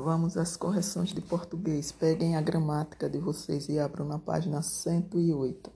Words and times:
Vamos 0.00 0.36
às 0.36 0.56
correções 0.56 1.08
de 1.08 1.20
português. 1.20 1.90
Peguem 1.90 2.36
a 2.36 2.40
gramática 2.40 3.10
de 3.10 3.18
vocês 3.18 3.68
e 3.68 3.80
abram 3.80 4.06
na 4.06 4.16
página 4.16 4.62
108. 4.62 5.72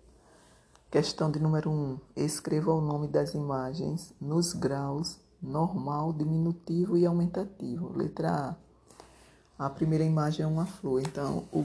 Questão 0.89 1.29
de 1.29 1.41
número 1.41 1.69
1. 1.69 1.99
Escreva 2.15 2.73
o 2.73 2.81
nome 2.81 3.09
das 3.09 3.35
imagens 3.35 4.15
nos 4.21 4.53
graus 4.53 5.19
normal, 5.43 6.13
diminutivo 6.13 6.97
e 6.97 7.05
aumentativo. 7.05 7.93
Letra 7.99 8.57
A. 9.59 9.67
A 9.67 9.69
primeira 9.69 10.05
imagem 10.05 10.45
é 10.45 10.47
uma 10.47 10.67
flor, 10.67 11.01
então 11.01 11.43
o, 11.53 11.65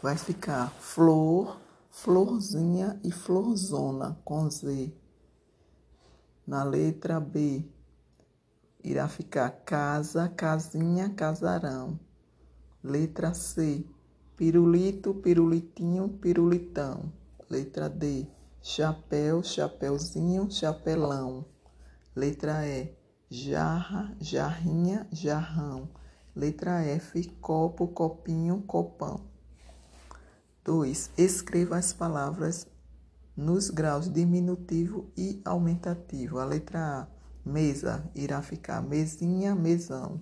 vai 0.00 0.16
ficar 0.16 0.70
flor, 0.78 1.56
florzinha 1.90 2.96
e 3.02 3.10
florzona 3.10 4.16
com 4.24 4.48
Z. 4.48 4.92
Na 6.46 6.62
letra 6.62 7.18
B, 7.18 7.64
irá 8.88 9.06
ficar 9.06 9.50
casa, 9.66 10.28
casinha, 10.30 11.10
casarão. 11.10 12.00
Letra 12.82 13.34
C, 13.34 13.84
pirulito, 14.34 15.12
pirulitinho, 15.12 16.08
pirulitão. 16.08 17.12
Letra 17.50 17.88
D, 17.88 18.26
chapéu, 18.62 19.42
chapeuzinho, 19.42 20.50
chapelão. 20.50 21.44
Letra 22.16 22.66
E, 22.66 22.96
jarra, 23.28 24.16
jarrinha, 24.18 25.06
jarrão. 25.12 25.88
Letra 26.34 26.80
F, 26.82 27.28
copo, 27.42 27.88
copinho, 27.88 28.62
copão. 28.62 29.20
2. 30.64 31.10
Escreva 31.18 31.76
as 31.76 31.92
palavras 31.92 32.66
nos 33.36 33.68
graus 33.68 34.10
diminutivo 34.10 35.10
e 35.14 35.42
aumentativo. 35.44 36.38
A 36.38 36.44
letra 36.44 37.02
A, 37.02 37.17
Mesa 37.48 38.04
irá 38.14 38.42
ficar 38.42 38.82
mesinha, 38.82 39.54
mesão. 39.54 40.20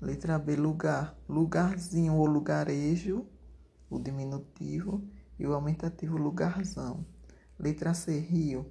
Letra 0.00 0.38
B, 0.38 0.54
lugar, 0.54 1.18
lugarzinho 1.28 2.14
ou 2.14 2.26
lugarejo, 2.26 3.26
o 3.90 3.98
diminutivo, 3.98 5.02
e 5.36 5.44
o 5.44 5.52
aumentativo 5.52 6.16
lugarzão. 6.16 7.04
Letra 7.58 7.92
C, 7.92 8.20
rio. 8.20 8.70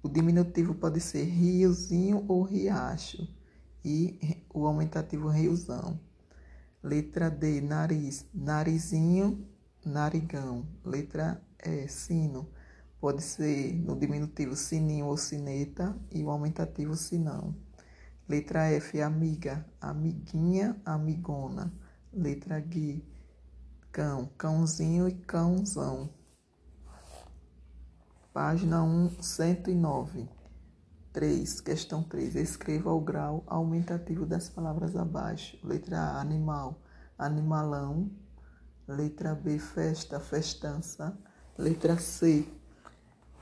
O 0.00 0.08
diminutivo 0.08 0.72
pode 0.72 1.00
ser 1.00 1.24
riozinho 1.24 2.24
ou 2.28 2.44
riacho, 2.44 3.28
e 3.84 4.40
o 4.54 4.64
aumentativo 4.64 5.26
riozão. 5.26 5.98
Letra 6.80 7.28
D, 7.28 7.60
nariz, 7.60 8.24
narizinho, 8.32 9.48
narigão. 9.84 10.64
Letra 10.84 11.42
E, 11.58 11.88
sino 11.88 12.48
Pode 13.00 13.22
ser 13.22 13.74
no 13.76 13.96
diminutivo 13.96 14.54
sininho 14.54 15.06
ou 15.06 15.16
sineta 15.16 15.96
e 16.12 16.22
o 16.22 16.28
aumentativo 16.28 16.94
sinão. 16.94 17.54
Letra 18.28 18.70
F, 18.72 19.00
amiga, 19.00 19.64
amiguinha, 19.80 20.80
amigona. 20.84 21.72
Letra 22.12 22.60
G, 22.60 23.02
cão, 23.90 24.30
cãozinho 24.36 25.08
e 25.08 25.14
cãozão. 25.14 26.10
Página 28.34 28.82
1, 28.82 29.22
109. 29.22 30.28
3. 31.12 31.60
Questão 31.62 32.02
3. 32.02 32.36
Escreva 32.36 32.92
o 32.92 33.00
grau 33.00 33.42
aumentativo 33.46 34.26
das 34.26 34.48
palavras 34.48 34.94
abaixo. 34.94 35.58
Letra 35.64 35.98
A, 35.98 36.20
animal, 36.20 36.82
animalão. 37.18 38.10
Letra 38.86 39.34
B, 39.34 39.58
festa, 39.58 40.20
festança. 40.20 41.18
Letra 41.58 41.98
C, 41.98 42.46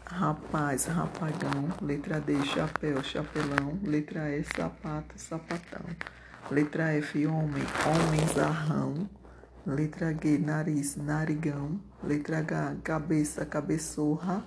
rapaz, 0.09 0.87
rapagão, 0.87 1.69
letra 1.83 2.21
D, 2.21 2.43
chapéu, 2.45 3.03
chapelão, 3.05 3.79
letra 3.85 4.35
E, 4.35 4.43
sapato, 4.43 5.19
sapatão, 5.19 5.85
letra 6.51 6.95
F, 6.95 7.27
homem, 7.27 7.63
homenzarrão, 7.87 9.09
letra 9.67 10.13
G, 10.15 10.39
nariz, 10.39 10.97
narigão, 10.97 11.79
letra 12.03 12.39
H, 12.39 12.77
cabeça, 12.83 13.45
cabeçorra, 13.45 14.43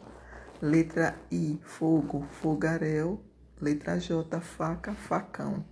letra 0.62 1.16
I, 1.32 1.60
fogo, 1.64 2.26
fogaréu, 2.42 3.24
letra 3.62 4.00
J, 4.00 4.42
faca, 4.42 4.94
facão. 4.94 5.64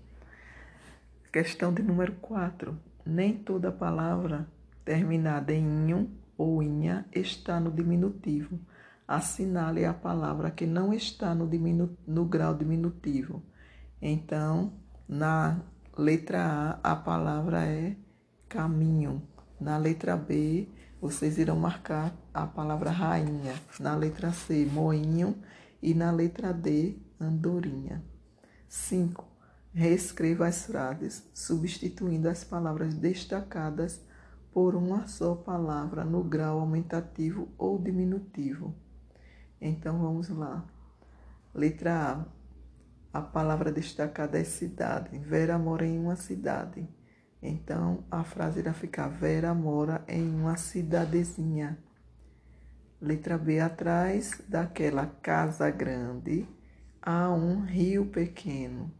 Questão 1.31 1.73
de 1.73 1.81
número 1.81 2.13
4. 2.13 2.77
Nem 3.05 3.33
toda 3.33 3.71
palavra 3.71 4.47
terminada 4.85 5.51
em 5.51 5.63
inho 5.63 6.11
ou 6.37 6.61
inha 6.61 7.05
está 7.11 7.59
no 7.59 7.71
diminutivo 7.71 8.59
assinale 9.09 9.85
a 9.85 9.93
palavra 9.93 10.51
que 10.51 10.67
não 10.67 10.93
está 10.93 11.33
no, 11.33 11.47
diminu 11.47 11.97
no 12.05 12.25
grau 12.25 12.53
diminutivo. 12.53 13.41
Então, 13.99 14.71
na 15.07 15.61
letra 15.97 16.79
A, 16.83 16.91
a 16.91 16.95
palavra 16.95 17.65
é 17.65 17.95
caminho. 18.47 19.27
Na 19.59 19.77
letra 19.77 20.15
B, 20.15 20.69
vocês 21.01 21.39
irão 21.39 21.57
marcar 21.57 22.13
a 22.31 22.45
palavra 22.45 22.91
rainha. 22.91 23.55
Na 23.79 23.95
letra 23.95 24.31
C, 24.31 24.67
moinho. 24.71 25.35
E 25.81 25.95
na 25.95 26.11
letra 26.11 26.53
D, 26.53 26.95
andorinha. 27.19 28.03
5. 28.67 29.25
Reescreva 29.73 30.45
as 30.45 30.67
frases, 30.67 31.27
substituindo 31.33 32.29
as 32.29 32.43
palavras 32.43 32.93
destacadas 32.93 33.99
por 34.53 34.75
uma 34.75 35.07
só 35.07 35.33
palavra 35.33 36.05
no 36.05 36.23
grau 36.23 36.59
aumentativo 36.59 37.47
ou 37.57 37.79
diminutivo. 37.79 38.75
Então 39.61 39.99
vamos 39.99 40.29
lá. 40.29 40.65
Letra 41.53 42.11
A. 42.13 42.39
A 43.11 43.21
palavra 43.21 43.71
destacada 43.71 44.39
é 44.39 44.43
cidade. 44.43 45.17
Vera 45.17 45.57
mora 45.57 45.85
em 45.85 45.99
uma 45.99 46.15
cidade. 46.15 46.87
Então 47.41 48.03
a 48.09 48.23
frase 48.23 48.59
irá 48.59 48.73
ficar: 48.73 49.07
Vera 49.09 49.53
mora 49.53 50.03
em 50.07 50.29
uma 50.29 50.55
cidadezinha. 50.55 51.77
Letra 53.01 53.37
B. 53.37 53.59
Atrás 53.59 54.41
daquela 54.47 55.07
casa 55.07 55.69
grande 55.69 56.47
há 57.01 57.29
um 57.29 57.61
rio 57.61 58.05
pequeno. 58.05 58.91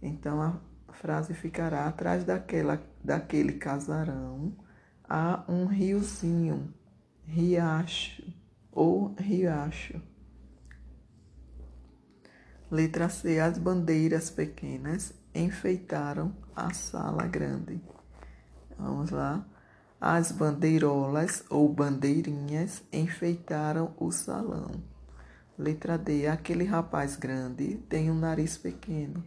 Então 0.00 0.40
a 0.40 0.92
frase 0.92 1.34
ficará: 1.34 1.86
atrás 1.86 2.24
daquela, 2.24 2.82
daquele 3.04 3.52
casarão 3.54 4.56
há 5.08 5.44
um 5.48 5.66
riozinho, 5.66 6.72
riacho 7.24 8.37
ou 8.78 9.12
riacho. 9.18 10.00
Letra 12.70 13.08
C. 13.08 13.40
As 13.40 13.58
bandeiras 13.58 14.30
pequenas 14.30 15.12
enfeitaram 15.34 16.32
a 16.54 16.72
sala 16.72 17.26
grande. 17.26 17.80
Vamos 18.78 19.10
lá. 19.10 19.44
As 20.00 20.30
bandeirolas 20.30 21.44
ou 21.50 21.68
bandeirinhas 21.68 22.84
enfeitaram 22.92 23.92
o 23.98 24.12
salão. 24.12 24.70
Letra 25.58 25.98
D. 25.98 26.28
Aquele 26.28 26.62
rapaz 26.62 27.16
grande 27.16 27.78
tem 27.88 28.08
um 28.12 28.14
nariz 28.14 28.56
pequeno. 28.56 29.24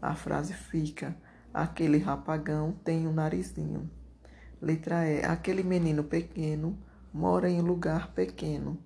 A 0.00 0.14
frase 0.14 0.54
fica: 0.54 1.14
Aquele 1.52 1.98
rapagão 1.98 2.72
tem 2.82 3.06
um 3.06 3.12
narizinho. 3.12 3.90
Letra 4.58 5.06
E. 5.06 5.22
Aquele 5.22 5.62
menino 5.62 6.02
pequeno 6.02 6.78
mora 7.12 7.50
em 7.50 7.60
lugar 7.60 8.12
pequeno. 8.12 8.78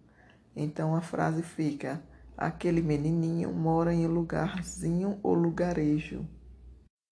Então 0.56 0.94
a 0.94 1.00
frase 1.00 1.42
fica: 1.42 2.02
aquele 2.36 2.82
menininho 2.82 3.52
mora 3.52 3.92
em 3.92 4.06
lugarzinho 4.06 5.18
ou 5.22 5.34
lugarejo. 5.34 6.26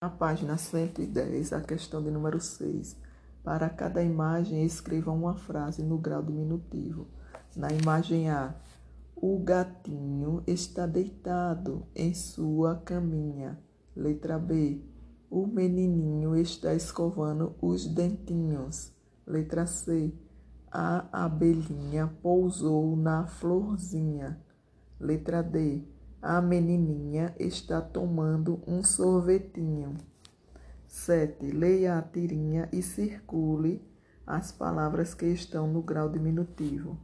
Na 0.01 0.09
página 0.09 0.57
110, 0.57 1.53
a 1.53 1.61
questão 1.61 2.03
de 2.03 2.11
número 2.11 2.39
6. 2.39 2.97
Para 3.43 3.69
cada 3.69 4.01
imagem, 4.01 4.65
escreva 4.65 5.11
uma 5.11 5.35
frase 5.35 5.83
no 5.83 5.97
grau 5.97 6.21
diminutivo. 6.21 7.07
Na 7.55 7.69
imagem 7.69 8.29
A, 8.29 8.55
o 9.15 9.39
gatinho 9.39 10.43
está 10.47 10.85
deitado 10.85 11.85
em 11.95 12.13
sua 12.13 12.75
caminha. 12.75 13.57
Letra 13.95 14.39
B, 14.39 14.81
o 15.29 15.47
menininho 15.47 16.35
está 16.35 16.73
escovando 16.73 17.55
os 17.61 17.87
dentinhos. 17.87 18.91
Letra 19.25 19.65
C, 19.65 20.13
a 20.75 21.05
abelhinha 21.25 22.07
pousou 22.23 22.97
na 22.97 23.27
florzinha. 23.27 24.41
Letra 24.99 25.43
D. 25.43 25.83
A 26.19 26.41
menininha 26.41 27.35
está 27.37 27.79
tomando 27.79 28.59
um 28.65 28.83
sorvetinho. 28.83 29.93
7. 30.87 31.51
Leia 31.51 31.99
a 31.99 32.01
tirinha 32.01 32.67
e 32.71 32.81
circule 32.81 33.87
as 34.25 34.51
palavras 34.51 35.13
que 35.13 35.27
estão 35.27 35.67
no 35.67 35.81
grau 35.83 36.09
diminutivo. 36.09 36.97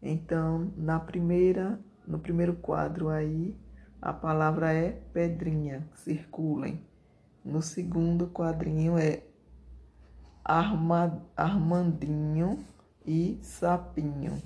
Então, 0.00 0.72
na 0.74 0.98
primeira, 0.98 1.78
no 2.06 2.18
primeiro 2.18 2.54
quadro 2.54 3.10
aí, 3.10 3.54
a 4.00 4.14
palavra 4.14 4.72
é 4.72 4.90
pedrinha, 5.12 5.86
circulem. 5.94 6.82
No 7.44 7.60
segundo 7.60 8.28
quadrinho 8.28 8.96
é 8.96 9.22
arma, 10.44 11.22
armandinho, 11.36 12.64
e 13.06 13.38
sapinho. 13.42 14.40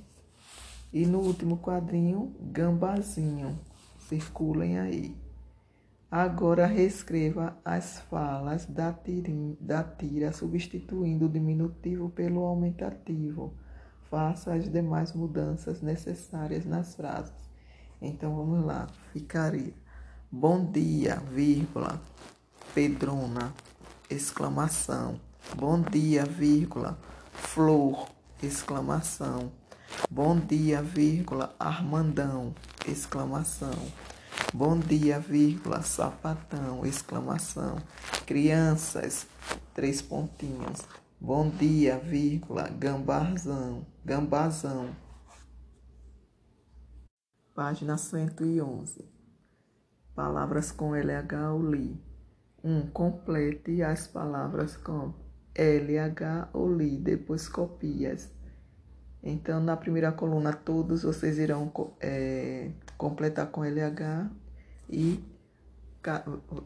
E 0.92 1.04
no 1.06 1.18
último 1.18 1.58
quadrinho, 1.58 2.34
gambazinho. 2.40 3.58
Circulem 4.08 4.78
aí. 4.78 5.16
Agora 6.10 6.66
reescreva 6.66 7.56
as 7.64 7.98
falas 8.02 8.64
da, 8.64 8.92
tirim, 8.92 9.56
da 9.60 9.82
tira, 9.82 10.32
substituindo 10.32 11.26
o 11.26 11.28
diminutivo 11.28 12.08
pelo 12.10 12.44
aumentativo. 12.44 13.52
Faça 14.08 14.54
as 14.54 14.70
demais 14.70 15.12
mudanças 15.12 15.82
necessárias 15.82 16.64
nas 16.64 16.94
frases. 16.94 17.34
Então 18.00 18.36
vamos 18.36 18.64
lá. 18.64 18.86
Ficaria: 19.12 19.74
Bom 20.30 20.64
dia, 20.70 21.16
vírgula, 21.32 22.00
Pedrona, 22.72 23.52
exclamação. 24.08 25.20
Bom 25.56 25.80
dia, 25.80 26.24
vírgula, 26.24 26.98
Flor, 27.32 28.08
exclamação. 28.42 29.52
Bom 30.10 30.38
dia, 30.38 30.82
vírgula, 30.82 31.54
Armandão, 31.58 32.54
exclamação. 32.86 33.74
Bom 34.52 34.78
dia, 34.78 35.18
vírgula, 35.18 35.82
sapatão, 35.82 36.84
exclamação. 36.84 37.78
Crianças, 38.26 39.26
três 39.74 40.02
pontinhos. 40.02 40.82
Bom 41.20 41.48
dia, 41.48 41.98
vírgula, 41.98 42.68
gambazão, 42.68 43.86
gambazão. 44.04 44.90
Página 47.54 47.96
111. 47.96 49.08
Palavras 50.14 50.70
com 50.70 50.94
LH 50.94 51.52
ou 51.52 51.70
LI. 51.70 51.98
1. 52.62 52.70
Um, 52.70 52.86
complete 52.88 53.82
as 53.82 54.06
palavras 54.06 54.76
com 54.76 55.14
LH 55.56 56.50
ou 56.52 56.72
LI, 56.72 56.98
depois 56.98 57.48
copias. 57.48 58.30
Então, 59.22 59.60
na 59.60 59.76
primeira 59.76 60.12
coluna, 60.12 60.52
todos 60.52 61.02
vocês 61.02 61.38
irão 61.38 61.72
é, 62.00 62.70
completar 62.96 63.50
com 63.50 63.64
LH 63.64 64.30
e 64.88 65.24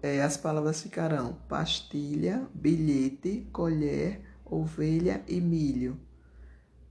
é, 0.02 0.20
as 0.22 0.36
palavras 0.36 0.82
ficarão 0.82 1.38
pastilha, 1.48 2.46
bilhete, 2.52 3.48
colher, 3.52 4.20
ovelha 4.44 5.22
e 5.26 5.40
milho. 5.40 5.98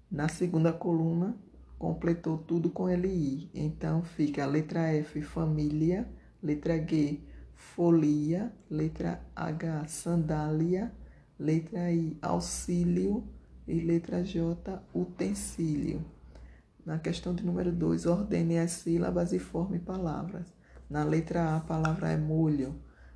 Na 0.09 0.27
segunda 0.27 0.73
coluna, 0.73 1.37
completou 1.77 2.37
tudo 2.37 2.69
com 2.69 2.87
LI. 2.87 3.51
Então, 3.53 4.01
fica 4.01 4.43
a 4.43 4.47
letra 4.47 4.91
F, 4.93 5.21
família, 5.21 6.09
letra 6.41 6.77
G, 6.77 7.19
folia, 7.53 8.51
letra 8.69 9.21
H, 9.35 9.87
sandália, 9.87 10.91
letra 11.39 11.91
I, 11.91 12.17
auxílio 12.21 13.23
e 13.65 13.79
letra 13.79 14.23
J, 14.23 14.83
utensílio. 14.93 16.03
Na 16.85 16.99
questão 16.99 17.33
de 17.33 17.45
número 17.45 17.71
2, 17.71 18.05
ordene 18.05 18.57
as 18.57 18.71
sílabas 18.71 19.31
e 19.31 19.39
forme 19.39 19.79
palavras. 19.79 20.47
Na 20.89 21.03
letra 21.03 21.43
A, 21.43 21.57
a 21.57 21.59
palavra 21.61 22.09
é 22.09 22.17
molho. 22.17 22.75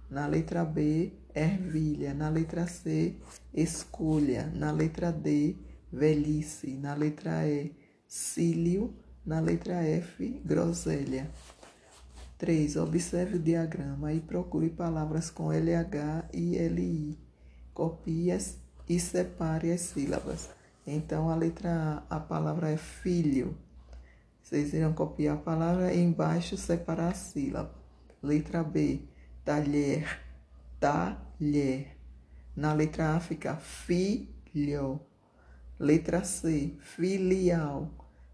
Na 0.10 0.28
letra 0.28 0.64
B, 0.64 1.12
ervilha. 1.34 2.14
Na 2.14 2.30
letra 2.30 2.68
C, 2.68 3.16
escolha. 3.54 4.52
Na 4.56 4.72
letra 4.72 5.12
D, 5.12 5.56
velhice. 5.92 6.78
Na 6.78 6.94
letra 6.94 7.48
E, 7.48 7.76
cílio. 8.08 8.94
Na 9.26 9.40
letra 9.40 9.81
F, 9.81 10.42
groselha. 10.46 11.31
3. 12.38 12.76
Observe 12.76 13.38
o 13.38 13.40
diagrama 13.40 14.14
e 14.14 14.19
procure 14.19 14.69
palavras 14.69 15.31
com 15.31 15.52
LH 15.52 16.30
e 16.34 16.58
LI. 16.68 17.32
Copie-as 17.74 18.58
e 18.88 19.00
separe 19.00 19.72
as 19.72 19.81
sílabas. 19.81 20.50
Então, 20.86 21.30
a 21.30 21.36
letra 21.36 22.04
A, 22.10 22.18
a 22.18 22.20
palavra 22.20 22.70
é 22.70 22.78
filho. 22.78 23.58
Vocês 24.42 24.74
irão 24.74 24.94
copiar 24.94 25.36
a 25.36 25.40
palavra 25.40 25.94
e 25.94 26.02
embaixo 26.02 26.58
separar 26.58 27.12
a 27.12 27.14
sílaba. 27.14 27.74
Letra 28.22 28.64
B, 28.64 29.02
talher, 29.46 30.22
talher. 30.80 31.98
Na 32.56 32.74
letra 32.74 33.16
A 33.16 33.20
fica 33.20 33.56
filho. 33.56 35.00
Letra 35.80 36.24
C, 36.24 36.78
filial, 36.81 37.90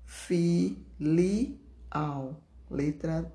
filial. 0.05 1.59
Letra 2.69 3.31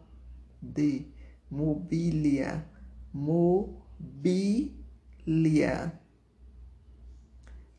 D, 0.61 1.07
mobília, 1.51 2.69
mobília. 3.13 4.74